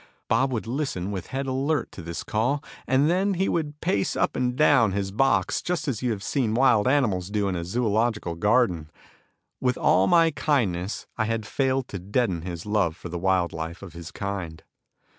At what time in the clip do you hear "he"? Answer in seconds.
3.35-3.47